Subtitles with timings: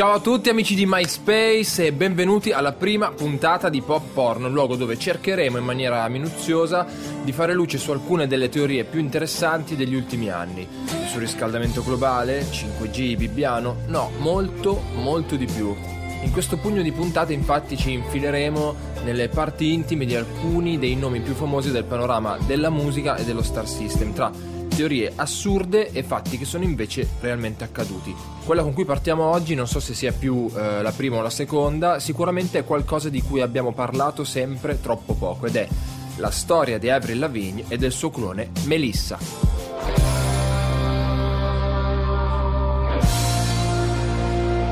[0.00, 4.74] Ciao a tutti amici di MySpace e benvenuti alla prima puntata di Pop Porn, luogo
[4.74, 6.86] dove cercheremo in maniera minuziosa
[7.22, 10.62] di fare luce su alcune delle teorie più interessanti degli ultimi anni.
[10.62, 15.76] Il surriscaldamento globale, 5G, Bibbiano, no, molto, molto di più.
[16.22, 21.20] In questo pugno di puntate infatti ci infileremo nelle parti intime di alcuni dei nomi
[21.20, 24.32] più famosi del panorama della musica e dello star system, tra
[24.80, 28.14] teorie assurde e fatti che sono invece realmente accaduti.
[28.46, 31.28] Quella con cui partiamo oggi non so se sia più eh, la prima o la
[31.28, 35.68] seconda, sicuramente è qualcosa di cui abbiamo parlato sempre troppo poco ed è
[36.16, 39.18] la storia di Avril Lavigne e del suo clone Melissa.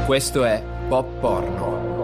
[0.06, 1.98] Questo è Pop Porno.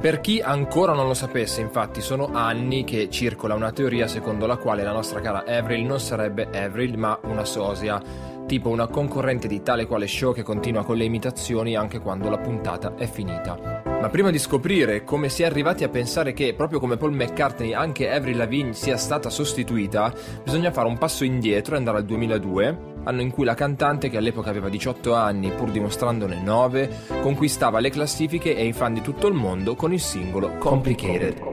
[0.00, 4.56] Per chi ancora non lo sapesse, infatti, sono anni che circola una teoria secondo la
[4.56, 8.00] quale la nostra cara Avril non sarebbe Avril ma una sosia,
[8.46, 12.38] tipo una concorrente di tale quale show che continua con le imitazioni anche quando la
[12.38, 13.82] puntata è finita.
[14.00, 17.74] Ma prima di scoprire come si è arrivati a pensare che, proprio come Paul McCartney,
[17.74, 20.10] anche Avril Lavigne sia stata sostituita,
[20.42, 24.16] bisogna fare un passo indietro e andare al 2002, anno in cui la cantante, che
[24.16, 26.90] all'epoca aveva 18 anni pur dimostrandone 9,
[27.22, 31.49] conquistava le classifiche e i fan di tutto il mondo con il singolo Complicated.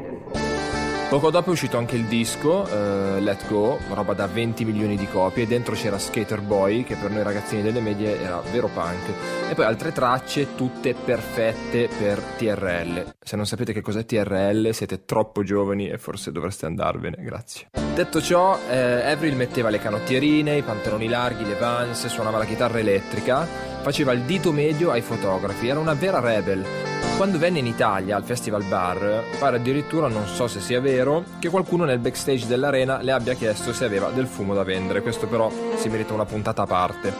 [1.10, 5.08] Poco dopo è uscito anche il disco uh, Let Go, roba da 20 milioni di
[5.08, 9.56] copie, dentro c'era Skater Boy, che per noi ragazzini delle medie era vero punk, e
[9.56, 13.16] poi altre tracce tutte perfette per TRL.
[13.22, 17.70] Se non sapete che cos'è TRL siete troppo giovani e forse dovreste andarvene, grazie.
[17.96, 22.80] Detto ciò, eh, Avril metteva le canottierine, i pantaloni larghi, le vans, suonava la chitarra
[22.80, 23.48] elettrica,
[23.82, 28.24] faceva il dito medio ai fotografi, era una vera rebel quando venne in Italia al
[28.24, 33.12] Festival Bar, pare addirittura, non so se sia vero, che qualcuno nel backstage dell'arena le
[33.12, 35.02] abbia chiesto se aveva del fumo da vendere.
[35.02, 37.12] Questo però si merita una puntata a parte.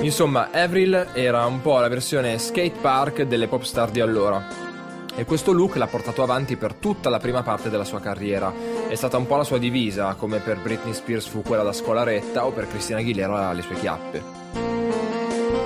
[0.00, 4.40] Insomma, Avril era un po' la versione skate park delle pop star di allora.
[5.16, 8.52] E questo look l'ha portato avanti per tutta la prima parte della sua carriera.
[8.86, 12.46] È stata un po' la sua divisa, come per Britney Spears fu quella da scolaretta
[12.46, 14.85] o per Christina Aguilera le sue chiappe.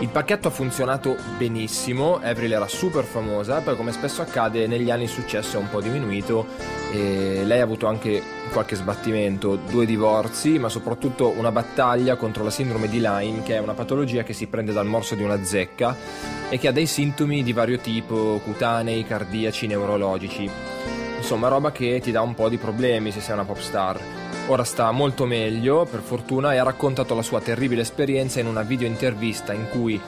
[0.01, 5.03] Il pacchetto ha funzionato benissimo, Avril era super famosa, poi come spesso accade negli anni
[5.03, 6.47] il successo è un po' diminuito
[6.91, 12.51] e lei ha avuto anche qualche sbattimento, due divorzi, ma soprattutto una battaglia contro la
[12.51, 15.95] sindrome di Lyme, che è una patologia che si prende dal morso di una zecca
[16.49, 20.51] e che ha dei sintomi di vario tipo, cutanei, cardiaci, neurologici.
[21.19, 24.20] Insomma, roba che ti dà un po' di problemi se sei una pop star.
[24.51, 28.63] Ora sta molto meglio, per fortuna, e ha raccontato la sua terribile esperienza in una
[28.63, 29.99] video intervista in cui,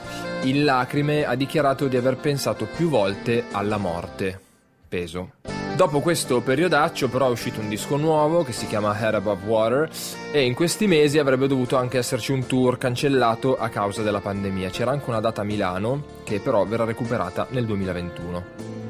[0.41, 4.37] in lacrime, ha dichiarato di aver pensato più volte alla morte.
[4.89, 5.35] Peso.
[5.77, 9.89] Dopo questo periodaccio però è uscito un disco nuovo che si chiama Head Above Water
[10.33, 14.69] e in questi mesi avrebbe dovuto anche esserci un tour cancellato a causa della pandemia.
[14.71, 18.82] C'era anche una data a Milano che però verrà recuperata nel 2021.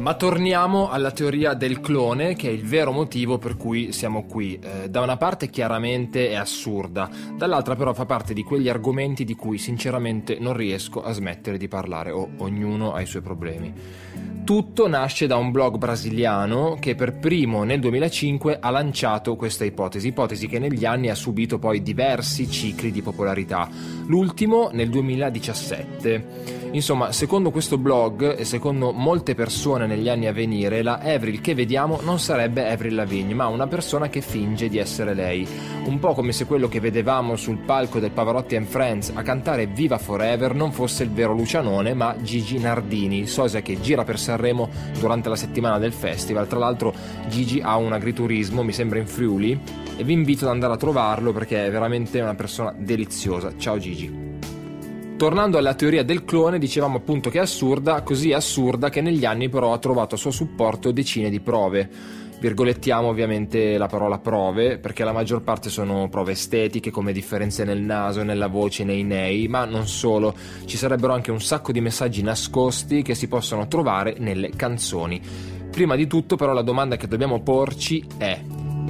[0.00, 4.58] Ma torniamo alla teoria del clone, che è il vero motivo per cui siamo qui.
[4.58, 9.34] Eh, da una parte chiaramente è assurda, dall'altra però fa parte di quegli argomenti di
[9.34, 13.74] cui sinceramente non riesco a smettere di parlare, o ognuno ha i suoi problemi.
[14.42, 20.08] Tutto nasce da un blog brasiliano che per primo nel 2005 ha lanciato questa ipotesi,
[20.08, 23.68] ipotesi che negli anni ha subito poi diversi cicli di popolarità,
[24.06, 26.59] l'ultimo nel 2017.
[26.72, 31.52] Insomma, secondo questo blog e secondo molte persone negli anni a venire, la Avril che
[31.52, 35.46] vediamo non sarebbe Avril Lavigne, ma una persona che finge di essere lei.
[35.86, 39.66] Un po' come se quello che vedevamo sul palco del Pavarotti and Friends a cantare
[39.66, 44.68] Viva Forever non fosse il vero Lucianone, ma Gigi Nardini, sosia che gira per Sanremo
[44.96, 46.46] durante la settimana del festival.
[46.46, 46.94] Tra l'altro
[47.26, 49.60] Gigi ha un agriturismo, mi sembra in Friuli,
[49.96, 53.54] e vi invito ad andare a trovarlo perché è veramente una persona deliziosa.
[53.56, 54.29] Ciao Gigi.
[55.20, 59.50] Tornando alla teoria del clone, dicevamo appunto che è assurda, così assurda che negli anni
[59.50, 61.90] però ha trovato a suo supporto decine di prove.
[62.40, 67.82] Virgolettiamo ovviamente la parola prove, perché la maggior parte sono prove estetiche, come differenze nel
[67.82, 70.34] naso, nella voce, nei nei, ma non solo.
[70.64, 75.20] Ci sarebbero anche un sacco di messaggi nascosti che si possono trovare nelle canzoni.
[75.70, 78.40] Prima di tutto però la domanda che dobbiamo porci è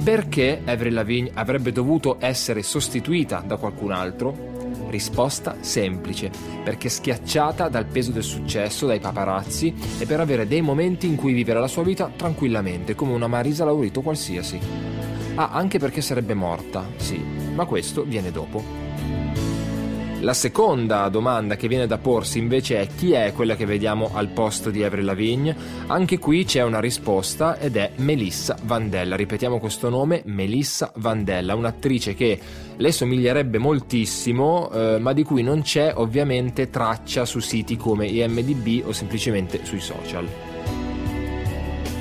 [0.01, 4.70] perché Avril Lavigne avrebbe dovuto essere sostituita da qualcun altro?
[4.91, 6.29] Risposta semplice,
[6.65, 11.31] perché schiacciata dal peso del successo, dai paparazzi e per avere dei momenti in cui
[11.31, 14.59] vivere la sua vita tranquillamente, come una Marisa Laurito qualsiasi.
[15.35, 17.23] Ah, anche perché sarebbe morta, sì,
[17.55, 18.90] ma questo viene dopo.
[20.21, 24.27] La seconda domanda che viene da porsi invece è chi è quella che vediamo al
[24.27, 25.55] posto di Avril Lavigne?
[25.87, 29.15] Anche qui c'è una risposta ed è Melissa Vandella.
[29.15, 32.39] Ripetiamo questo nome, Melissa Vandella, un'attrice che
[32.77, 38.85] le somiglierebbe moltissimo, eh, ma di cui non c'è ovviamente traccia su siti come IMDb
[38.85, 40.50] o semplicemente sui social.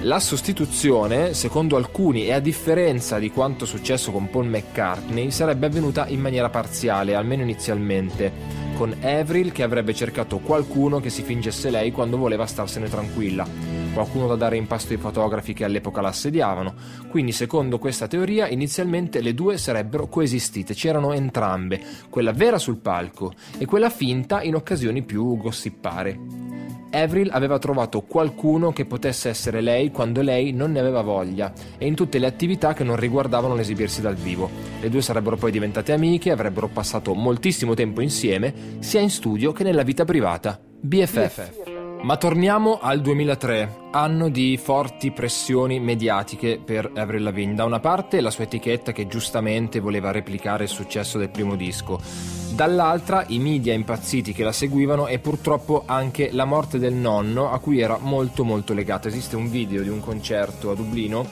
[0.02, 6.08] La sostituzione, secondo alcuni e a differenza di quanto successo con Paul McCartney, sarebbe avvenuta
[6.08, 8.32] in maniera parziale, almeno inizialmente,
[8.76, 13.46] con Avril che avrebbe cercato qualcuno che si fingesse lei quando voleva starsene tranquilla,
[13.92, 16.74] qualcuno da dare in pasto ai fotografi che all'epoca la assediavano.
[17.10, 23.34] Quindi, secondo questa teoria, inizialmente le due sarebbero coesistite, c'erano entrambe, quella vera sul palco
[23.58, 26.49] e quella finta in occasioni più gossipare.
[26.90, 31.86] Avril aveva trovato qualcuno che potesse essere lei quando lei non ne aveva voglia e
[31.86, 34.50] in tutte le attività che non riguardavano l'esibirsi dal vivo.
[34.80, 39.62] Le due sarebbero poi diventate amiche, avrebbero passato moltissimo tempo insieme, sia in studio che
[39.62, 40.58] nella vita privata.
[40.80, 41.69] BFF.
[42.02, 47.54] Ma torniamo al 2003, anno di forti pressioni mediatiche per Avril Lavigne.
[47.54, 52.00] Da una parte la sua etichetta che giustamente voleva replicare il successo del primo disco,
[52.54, 57.58] dall'altra i media impazziti che la seguivano e purtroppo anche la morte del nonno a
[57.58, 59.08] cui era molto molto legata.
[59.08, 61.26] Esiste un video di un concerto a Dublino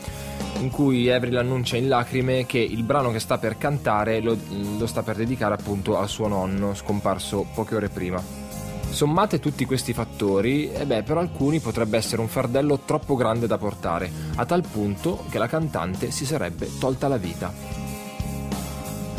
[0.60, 4.36] in cui Avril annuncia in lacrime che il brano che sta per cantare lo,
[4.78, 8.47] lo sta per dedicare appunto al suo nonno scomparso poche ore prima.
[8.90, 13.56] Sommate tutti questi fattori, e beh, per alcuni potrebbe essere un fardello troppo grande da
[13.56, 17.52] portare, a tal punto che la cantante si sarebbe tolta la vita.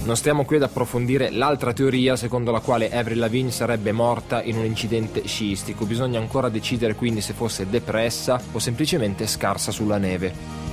[0.04, 4.58] Non stiamo qui ad approfondire l'altra teoria secondo la quale Avril Lavigne sarebbe morta in
[4.58, 10.69] un incidente sciistico, bisogna ancora decidere quindi se fosse depressa o semplicemente scarsa sulla neve.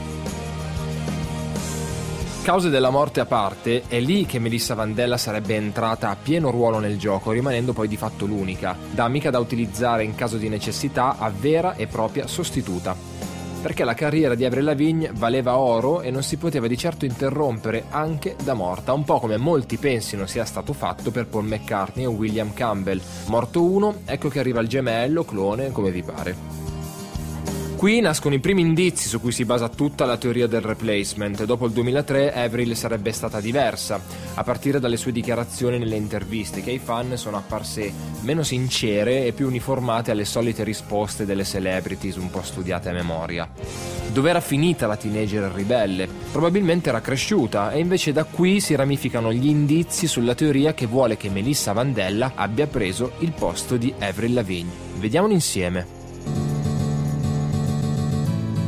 [2.47, 6.79] Cause della morte a parte, è lì che Melissa Vandella sarebbe entrata a pieno ruolo
[6.79, 11.17] nel gioco, rimanendo poi di fatto l'unica, da amica da utilizzare in caso di necessità
[11.19, 12.95] a vera e propria sostituta.
[13.61, 17.87] Perché la carriera di Avril Lavigne valeva oro e non si poteva di certo interrompere
[17.91, 22.11] anche da morta, un po' come molti pensino sia stato fatto per Paul McCartney o
[22.11, 23.01] William Campbell.
[23.27, 26.66] Morto uno, ecco che arriva il gemello, clone, come vi pare.
[27.77, 31.45] Qui nascono i primi indizi su cui si basa tutta la teoria del replacement.
[31.45, 34.01] Dopo il 2003 Avril sarebbe stata diversa,
[34.33, 37.93] a partire dalle sue dichiarazioni nelle interviste, che ai fan sono apparse
[38.23, 43.47] meno sincere e più uniformate alle solite risposte delle celebrities un po' studiate a memoria.
[44.11, 46.09] Dove era finita la teenager ribelle?
[46.33, 51.19] Probabilmente era cresciuta e invece da qui si ramificano gli indizi sulla teoria che vuole
[51.19, 54.73] che Melissa Vandella abbia preso il posto di Avril Lavigne.
[54.97, 56.06] Vediamolo insieme.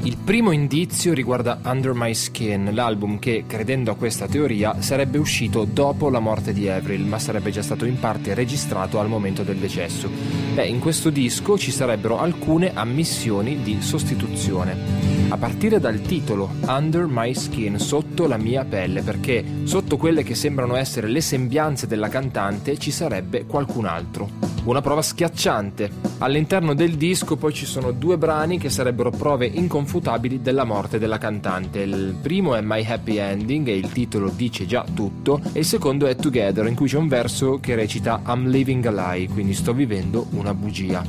[0.09, 5.67] Il primo indizio riguarda Under My Skin, l'album che, credendo a questa teoria, sarebbe uscito
[5.67, 9.59] dopo la morte di Avril, ma sarebbe già stato in parte registrato al momento del
[9.59, 10.09] decesso.
[10.55, 17.07] Beh, in questo disco ci sarebbero alcune ammissioni di sostituzione a partire dal titolo Under
[17.07, 22.09] My Skin, sotto la mia pelle, perché sotto quelle che sembrano essere le sembianze della
[22.09, 24.29] cantante ci sarebbe qualcun altro.
[24.65, 25.91] Una prova schiacciante.
[26.19, 31.19] All'interno del disco poi ci sono due brani che sarebbero prove inconfutabili della morte della
[31.19, 31.81] cantante.
[31.81, 36.07] Il primo è My Happy Ending e il titolo dice già tutto, e il secondo
[36.07, 39.73] è Together in cui c'è un verso che recita I'm living a lie, quindi sto
[39.75, 41.05] vivendo una bugia.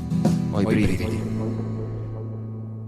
[0.51, 1.38] Ho i brividi.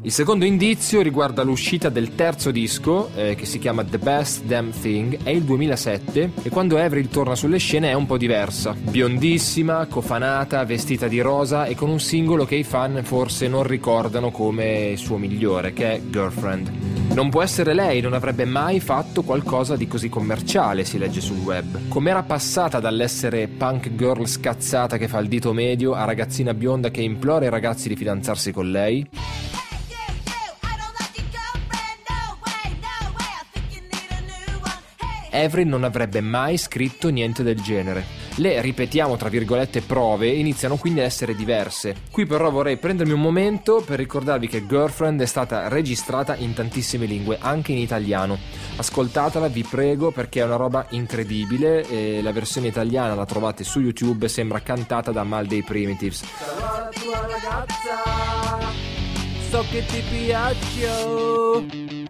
[0.04, 4.72] Il secondo indizio riguarda l'uscita del terzo disco, eh, che si chiama The Best Damn
[4.72, 8.76] Thing, è il 2007 e quando Avril torna sulle scene è un po' diversa.
[8.76, 14.32] Biondissima, cofanata, vestita di rosa e con un singolo che i fan forse non ricordano
[14.32, 16.72] come suo migliore, che è Girlfriend.
[17.14, 21.38] Non può essere lei, non avrebbe mai fatto qualcosa di così commerciale, si legge sul
[21.38, 21.90] web.
[21.90, 27.02] Com'era passata dall'essere punk girl scazzata che fa il dito medio a ragazzina bionda che
[27.02, 29.08] implora i ragazzi di fidanzarsi con lei?
[35.32, 38.06] Avril non avrebbe mai scritto niente del genere.
[38.36, 41.96] Le, ripetiamo tra virgolette, prove iniziano quindi a essere diverse.
[42.12, 47.06] Qui però vorrei prendermi un momento per ricordarvi che Girlfriend è stata registrata in tantissime
[47.06, 48.38] lingue, anche in italiano.
[48.78, 53.80] Ascoltatela, vi prego, perché è una roba incredibile e la versione italiana la trovate su
[53.80, 56.24] YouTube, sembra cantata da Mal dei Primitives.
[56.24, 58.60] Sarò la tua ragazza,
[59.50, 62.01] so che ti piaccio.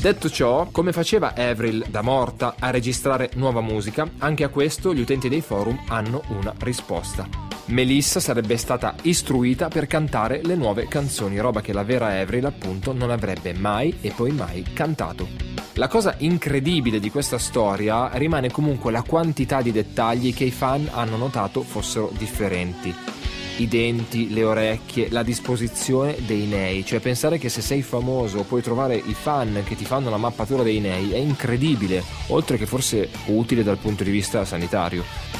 [0.00, 5.00] Detto ciò, come faceva Avril da morta a registrare nuova musica, anche a questo gli
[5.00, 7.26] utenti dei forum hanno una risposta.
[7.66, 12.92] Melissa sarebbe stata istruita per cantare le nuove canzoni, roba che la vera Avril appunto
[12.92, 15.26] non avrebbe mai e poi mai cantato.
[15.74, 20.88] La cosa incredibile di questa storia rimane comunque la quantità di dettagli che i fan
[20.92, 23.13] hanno notato fossero differenti
[23.56, 26.84] i denti, le orecchie, la disposizione dei nei.
[26.84, 30.62] Cioè pensare che se sei famoso puoi trovare i fan che ti fanno la mappatura
[30.62, 35.33] dei nei è incredibile, oltre che forse utile dal punto di vista sanitario.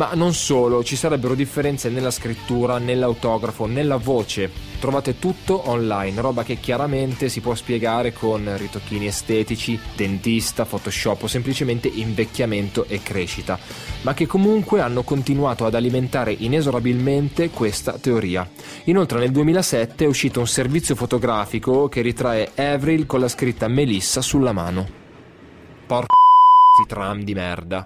[0.00, 4.50] Ma non solo, ci sarebbero differenze nella scrittura, nell'autografo, nella voce.
[4.80, 11.26] Trovate tutto online, roba che chiaramente si può spiegare con ritocchini estetici, dentista, Photoshop o
[11.26, 13.58] semplicemente invecchiamento e crescita,
[14.00, 18.48] ma che comunque hanno continuato ad alimentare inesorabilmente questa teoria.
[18.84, 24.22] Inoltre nel 2007 è uscito un servizio fotografico che ritrae Avril con la scritta Melissa
[24.22, 24.88] sulla mano.
[25.84, 26.14] Porca
[26.88, 27.84] tram di merda.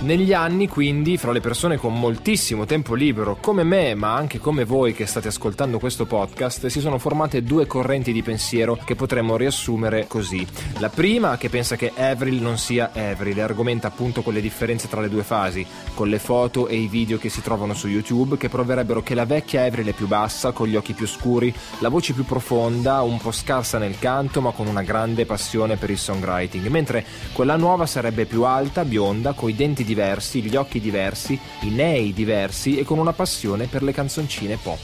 [0.00, 4.64] Negli anni, quindi, fra le persone con moltissimo tempo libero, come me, ma anche come
[4.64, 9.36] voi che state ascoltando questo podcast, si sono formate due correnti di pensiero che potremmo
[9.36, 10.46] riassumere così.
[10.78, 14.86] La prima, che pensa che Avril non sia Avril, e argomenta appunto con le differenze
[14.86, 18.36] tra le due fasi, con le foto e i video che si trovano su YouTube,
[18.36, 21.88] che proverebbero che la vecchia Avril è più bassa, con gli occhi più scuri, la
[21.88, 25.98] voce più profonda, un po' scarsa nel canto, ma con una grande passione per il
[25.98, 31.70] songwriting, mentre quella nuova sarebbe più alta, bionda, coi denti diversi, gli occhi diversi, i
[31.70, 34.78] nei diversi e con una passione per le canzoncine pop.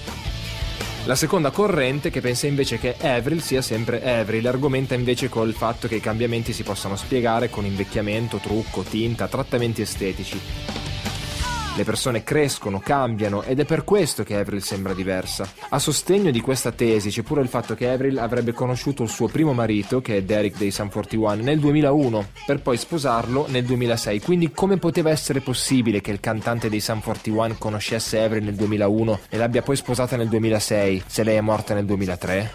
[1.04, 5.88] La seconda corrente che pensa invece che Avril sia sempre Avril argomenta invece col fatto
[5.88, 10.81] che i cambiamenti si possano spiegare con invecchiamento, trucco, tinta, trattamenti estetici.
[11.74, 15.50] Le persone crescono, cambiano ed è per questo che Avril sembra diversa.
[15.70, 19.26] A sostegno di questa tesi c'è pure il fatto che Avril avrebbe conosciuto il suo
[19.28, 24.20] primo marito, che è Derek dei Sun 41, nel 2001, per poi sposarlo nel 2006.
[24.20, 29.20] Quindi come poteva essere possibile che il cantante dei Sun 41 conoscesse Avril nel 2001
[29.30, 32.52] e l'abbia poi sposata nel 2006, se lei è morta nel 2003?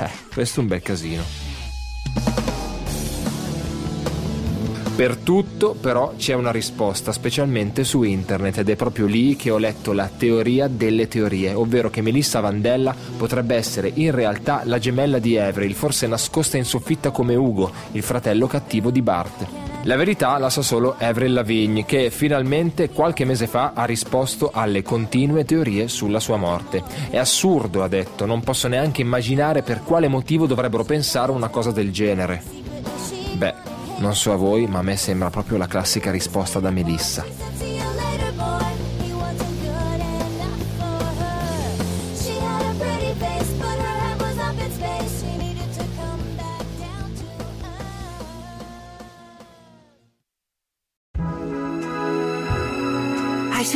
[0.00, 2.51] Eh, questo è un bel casino.
[5.02, 9.58] Per tutto però c'è una risposta, specialmente su internet ed è proprio lì che ho
[9.58, 15.18] letto la teoria delle teorie, ovvero che Melissa Vandella potrebbe essere in realtà la gemella
[15.18, 19.44] di Avril, forse nascosta in soffitta come Ugo, il fratello cattivo di Bart.
[19.82, 24.82] La verità la sa solo Avril Lavigne, che finalmente qualche mese fa ha risposto alle
[24.82, 26.80] continue teorie sulla sua morte.
[27.10, 31.72] È assurdo, ha detto, non posso neanche immaginare per quale motivo dovrebbero pensare una cosa
[31.72, 32.60] del genere.
[33.34, 33.61] Beh,
[33.98, 37.71] non so a voi, ma a me sembra proprio la classica risposta da Melissa.